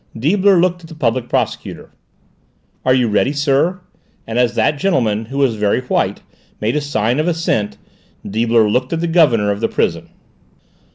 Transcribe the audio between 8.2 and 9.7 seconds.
Deibler looked at the Governor of the